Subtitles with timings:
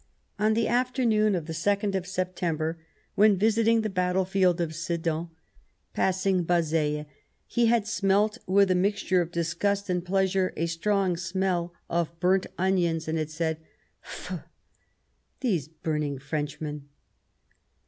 [0.39, 2.79] On the afternoon of the 2nd of September,
[3.13, 5.29] when visiting the battle field of Sedan,
[5.93, 7.05] passing Bazcillcs,
[7.45, 12.47] he had smelt with a mixture of disgust and pleasure a strong smell of burnt
[12.57, 13.59] onions, and had said:"
[14.01, 14.45] Faugh,
[15.41, 16.89] those burning Frenchmen